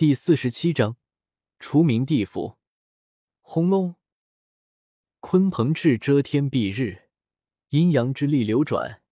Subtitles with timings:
[0.00, 0.96] 第四十七章，
[1.58, 2.56] 除名地府。
[3.42, 3.96] 轰隆！
[5.20, 7.10] 鲲鹏翅遮天蔽日，
[7.68, 9.02] 阴阳之力流转，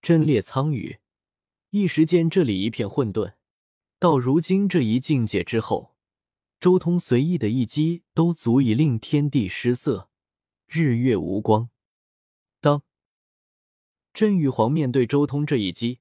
[0.00, 1.00] 震裂苍宇。
[1.70, 3.34] 一时间，这里一片混沌。
[3.98, 5.96] 到如今这一境界之后，
[6.60, 10.08] 周通随意的一击都足以令天地失色，
[10.68, 11.68] 日月无光。
[12.60, 12.84] 当
[14.14, 15.98] 镇玉皇面对周通这一击，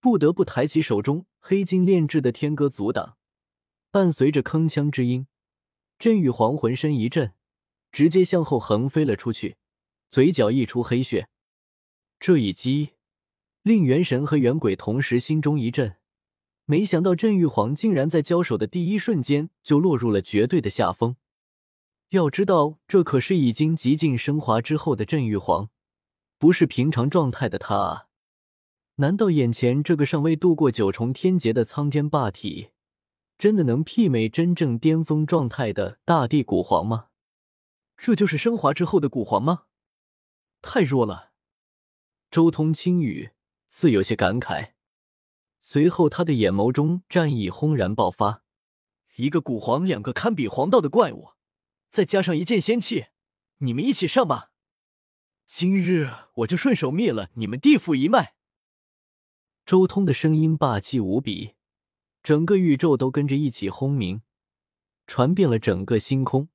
[0.00, 3.16] 不得不抬起手中黑金炼制的天歌阻挡。
[3.94, 5.28] 伴随着铿锵之音，
[6.00, 7.32] 镇玉皇浑身一震，
[7.92, 9.56] 直接向后横飞了出去，
[10.10, 11.28] 嘴角溢出黑血。
[12.18, 12.94] 这一击
[13.62, 15.94] 令元神和元鬼同时心中一震，
[16.64, 21.14] 没想到镇玉皇竟然在交手的第一瞬间就落入了绝对的下风。
[22.08, 25.70] 要知道，这可是已经极尽升华之后的镇玉皇，
[26.36, 28.06] 不是平常状态的他啊！
[28.96, 32.70] 难道眼前这个尚未度过九重天劫的苍天霸体？
[33.36, 37.08] 真的能媲美真正巅峰状态的大地古皇吗？
[37.96, 39.64] 这就是升华之后的古皇吗？
[40.62, 41.32] 太弱了。
[42.30, 43.30] 周通轻语，
[43.68, 44.72] 似有些感慨。
[45.60, 48.42] 随后，他的眼眸中战意轰然爆发。
[49.16, 51.30] 一个古皇，两个堪比黄道的怪物，
[51.88, 53.06] 再加上一件仙器，
[53.58, 54.50] 你们一起上吧！
[55.46, 58.34] 今日我就顺手灭了你们地府一脉。
[59.64, 61.54] 周通的声音霸气无比。
[62.24, 64.22] 整个宇宙都跟着一起轰鸣，
[65.06, 66.48] 传遍了整个星空，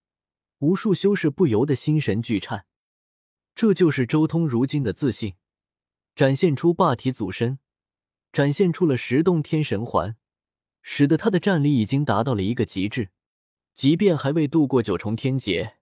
[0.58, 2.66] 无数修士不由得心神俱颤。
[3.53, 5.36] 这就是周通如今的自信，
[6.16, 7.59] 展现出霸体祖身，
[8.34, 10.16] 展现出了十洞天神环，
[10.81, 13.09] 使得他的战力已经达到了一个极致。
[13.76, 15.76] 即便还未度过九重天劫，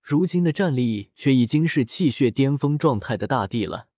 [0.00, 3.88] 如今的战力却已经是气血巅峰状态的大帝了。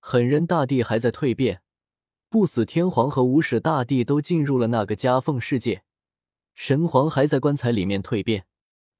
[0.00, 1.62] 狠人大帝还在蜕变。
[2.34, 5.84] 不死天皇和无始大帝都进入了那个夹缝世界，
[6.52, 8.46] 神皇还在棺材里面蜕变。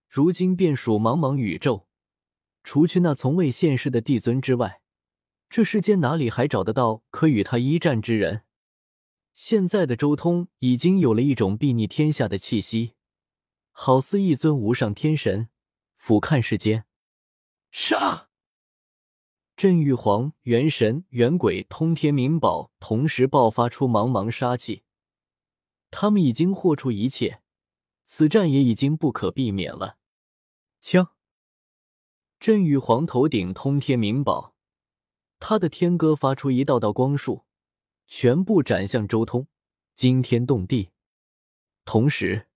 [0.08, 1.88] 如今便属茫茫宇宙，
[2.62, 4.80] 除去那从未现世的帝尊之外，
[5.50, 8.42] 这世间哪里还找得到可与他一战之人？
[9.33, 12.92] 现在的周通已经有了一种睥睨天下的气息，
[13.73, 15.48] 好似一尊无上天神
[15.96, 16.84] 俯瞰世间。
[17.73, 18.28] 杀！
[19.57, 24.83] 镇玉皇、元神、元鬼、通天明宝同时爆发出茫茫杀气，
[25.92, 27.41] 他们已经豁出一切，
[28.05, 29.98] 此战也已经不可避免了。
[30.81, 31.15] 枪！
[32.41, 34.57] 镇玉皇头顶通天明宝，
[35.39, 37.45] 他的天歌发出一道道光束，
[38.09, 39.47] 全部斩向周通，
[39.95, 40.91] 惊天动地。
[41.85, 42.48] 同时，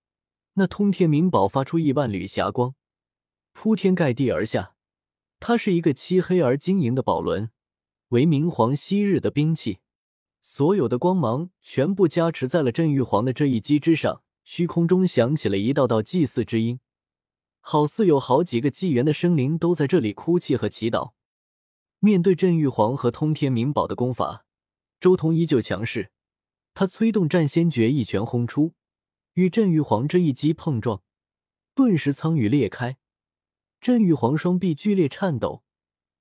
[0.55, 2.75] 那通天明宝发出亿万缕霞光，
[3.53, 4.75] 铺天盖地而下。
[5.41, 7.51] 它是一个漆黑而晶莹的宝轮，
[8.09, 9.79] 为明皇昔日的兵器。
[10.41, 16.81] 所有的光芒全部加持在了镇玉皇的这一击之上，虚空中响起了一道道祭祀之音，
[17.61, 21.13] 好似有好几个纪元的生灵都在这里哭泣和祈祷。
[21.99, 24.45] 面对镇玉皇和通天明宝的功法，
[25.01, 26.13] 周通依旧强势。
[26.75, 28.75] 他催动战仙诀，一拳轰出，
[29.35, 31.03] 与镇玉皇这一击碰撞，
[31.75, 32.98] 顿时苍宇裂开。
[33.81, 35.63] 镇玉皇双臂剧烈颤抖，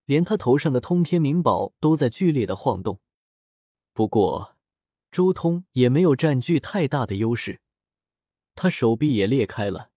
[0.05, 2.99] 连他头上的通天明宝都在剧烈的晃动。
[3.93, 4.55] 不过，
[5.11, 7.61] 周通也没有占据太大的优势，
[8.53, 9.91] 他手臂也裂开了，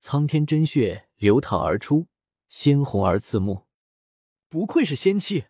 [0.00, 2.08] 苍天真血流淌而出，
[2.48, 3.66] 鲜红而刺目。
[4.48, 5.46] 不愧是仙器，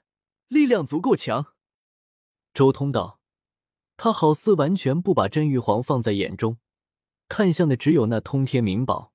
[0.48, 1.54] 力量足够强。
[2.52, 3.20] 周通道，
[3.96, 6.58] 他好似完全不把镇玉皇放在眼中，
[7.26, 9.14] 看向的只有那通天明宝。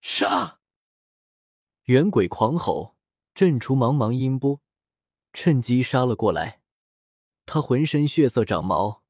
[0.00, 0.60] 杀！
[1.84, 2.96] 元鬼狂吼，
[3.34, 4.62] 震出茫茫音波，
[5.34, 6.62] 趁机杀了过来。
[7.44, 9.02] 他浑身血色长毛，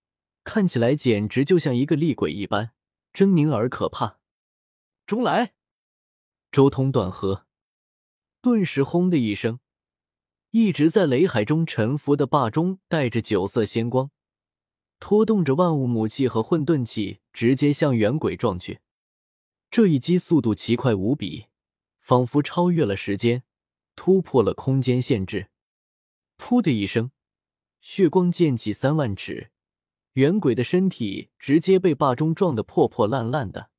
[0.43, 2.73] 看起来简直就像一个厉鬼一般，
[3.13, 4.19] 狰狞而可怕。
[5.07, 5.55] 中来！
[6.51, 7.47] 周通断喝，
[8.43, 9.61] 顿时轰的一声，
[10.51, 14.11] 一直在雷海中沉浮的霸中带着九色仙光，
[14.99, 18.81] 拖动着万物母气和混沌气，直接向元鬼撞去。
[19.71, 21.47] 这一击速度奇快无比。
[22.05, 23.45] 仿佛超越了时间，
[23.97, 25.49] 突破了空间限制。
[26.37, 27.13] 噗的一声，
[27.81, 29.51] 血光溅起三万尺，
[30.13, 33.71] 元鬼的身体直接被霸中撞得破破烂烂的。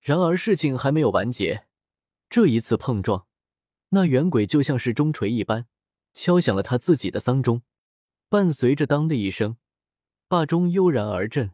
[0.00, 1.68] 然而事情还没有完结，
[2.28, 3.28] 这一次碰撞，
[3.90, 5.68] 那元鬼就像是钟锤一般，
[6.12, 7.62] 敲响了他自己的丧钟。
[8.28, 9.56] 伴随着当的一声，
[10.26, 11.52] 霸钟悠然而震，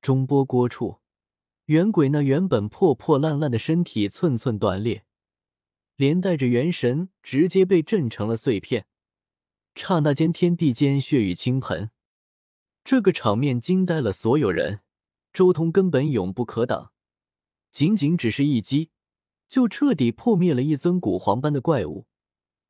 [0.00, 1.00] 钟波聒处，
[1.66, 5.04] 元鬼那原本破破烂烂的身体寸寸断裂。
[5.98, 8.86] 连带着元神直接被震成了碎片，
[9.74, 11.90] 刹那间天地间血雨倾盆，
[12.84, 14.80] 这个场面惊呆了所有人。
[15.32, 16.92] 周通根本永不可挡，
[17.72, 18.90] 仅仅只是一击，
[19.48, 22.06] 就彻底破灭了一尊古皇般的怪物，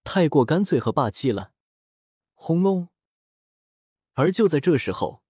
[0.03, 1.53] 太过干脆和霸气了。
[2.33, 2.89] 轰隆！
[4.15, 5.23] 而就在这时候，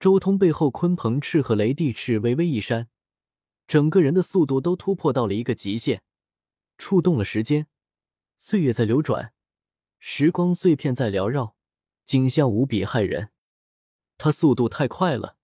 [0.00, 2.88] 周通背后鲲鹏翅和雷帝翅微微一扇，
[3.68, 6.02] 整个人的速度都突破到了一个极限，
[6.78, 7.66] 触动了时间，
[8.36, 9.32] 岁月在流转，
[9.98, 11.56] 时光碎片在缭绕，
[12.04, 13.30] 景象无比骇人。
[14.18, 15.36] 他速度太快了。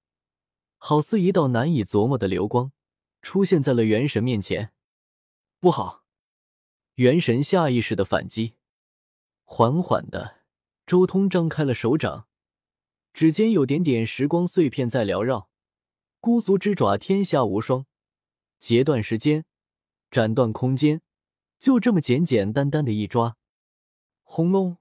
[0.78, 2.72] 好似一道难以琢磨的流光，
[3.20, 4.72] 出现在了元神面前。
[5.60, 6.04] 不好！
[6.94, 8.56] 元神下意识的反击。
[9.44, 10.40] 缓缓的，
[10.84, 12.26] 周通张开了手掌，
[13.12, 15.48] 指尖有点点时光碎片在缭绕。
[16.18, 17.86] 孤足之爪，天下无双，
[18.58, 19.44] 截断时间，
[20.10, 21.00] 斩断空间，
[21.62, 23.36] 就这么简简单单的一抓，
[24.24, 24.78] 轰隆！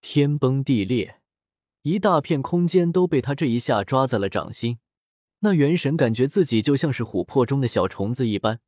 [0.00, 1.20] 天崩地裂。
[1.82, 4.80] 一大片空间都被他这一下抓在了掌心，
[5.38, 8.58] 那元神感觉自己就像是琥珀中的小虫子一般，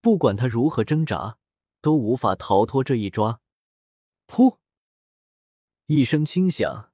[0.00, 1.36] 不管他如何挣扎，
[1.82, 3.42] 都无法逃脱这一抓。
[4.26, 4.56] 噗！
[5.88, 6.90] 一声轻响，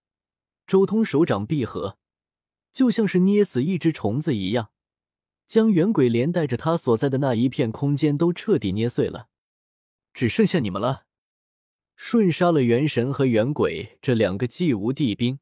[0.67, 1.99] 周通手掌闭合，
[2.73, 4.73] 就像是捏死一只虫子一样，
[5.47, 9.29] 将元鬼连带着他所在的那一片空间都彻底捏碎了。
[10.17, 11.05] 只剩下你们了，
[11.95, 15.41] 瞬杀了元神和元鬼这两个既无地兵。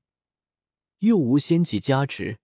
[0.98, 2.40] 又无仙气加持，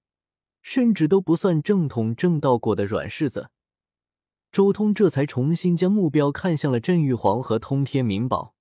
[0.62, 3.50] 甚至都不算正统正道过的软柿子，
[4.52, 8.54] 周通这才重新将目标看向了镇玉皇和通天明宝。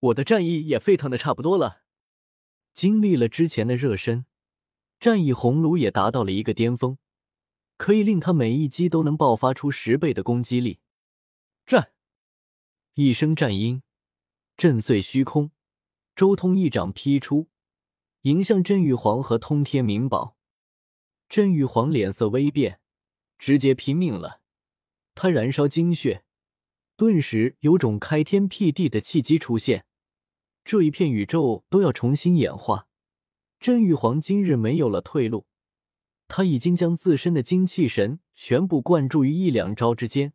[0.00, 1.82] 我的战意也沸腾的差不多了，
[2.72, 4.24] 经历了之前的热身，
[4.98, 6.96] 战意红炉也达到了一个巅峰，
[7.76, 10.78] 可以令他每一击都能爆发出十倍的攻击力。
[11.66, 11.90] 战！
[13.00, 13.84] 一声战音
[14.56, 15.52] 震碎虚空，
[16.16, 17.48] 周通一掌劈出。
[18.22, 20.36] 迎向镇玉皇和通天明宝，
[21.28, 22.80] 镇玉皇脸色微变，
[23.38, 24.40] 直接拼命了。
[25.14, 26.24] 他燃烧精血，
[26.96, 29.86] 顿时有种开天辟地的契机出现，
[30.64, 32.88] 这一片宇宙都要重新演化。
[33.60, 35.46] 镇玉皇今日没有了退路，
[36.26, 40.32] 他已经将自身的精气神全部灌注于一两招之间，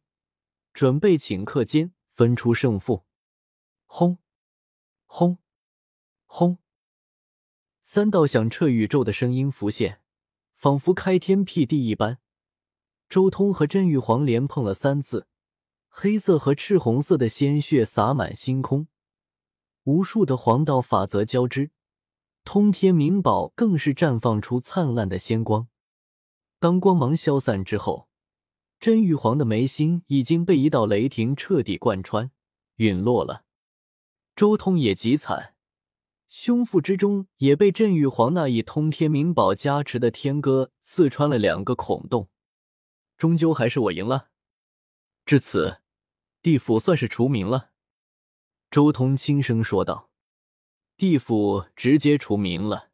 [0.73, 3.05] 准备顷刻间分出胜负。
[3.85, 4.17] 轰！
[5.05, 5.37] 轰！
[6.25, 6.57] 轰！
[7.81, 10.01] 三道响彻宇宙的声音浮现，
[10.55, 12.19] 仿佛开天辟地一般。
[13.09, 15.27] 周通和镇玉皇连碰了三次，
[15.89, 18.87] 黑色和赤红色的鲜血洒满星空，
[19.83, 21.71] 无数的黄道法则交织。
[22.43, 25.67] 通天明宝更是绽放出灿烂的仙光。
[26.59, 28.09] 当光芒消散之后，
[28.83, 32.31] 真玉皇的眉心已经被一道雷霆彻底贯穿，
[32.75, 33.45] 陨落了。
[34.35, 35.55] 周通也极惨。
[36.27, 42.27] 胸腹之中也被镇玉皇那一通天明宝加持的天歌刺穿了两个孔洞，
[43.17, 44.31] 终究还是我赢了。
[45.25, 45.77] 至此，
[46.41, 47.69] 地府算是除名了。
[48.69, 50.11] 周通轻声说道
[50.97, 52.89] ：“地府直接除名了。”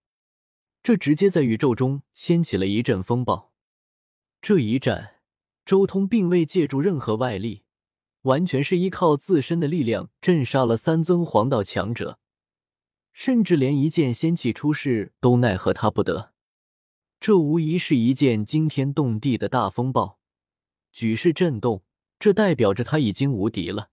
[0.84, 3.52] 这直接在宇宙中掀起了一阵风暴。
[4.40, 5.16] 这一战，
[5.66, 7.64] 周通并未借助任何外力，
[8.24, 12.20] 完全是依靠自身的力量镇杀了三尊黄道强者。
[13.12, 16.32] 甚至连一件仙器出世都奈何他不得，
[17.20, 20.20] 这无疑是一件惊天动地的大风暴，
[20.92, 21.84] 举世震动。
[22.18, 23.92] 这代表着他已经无敌了。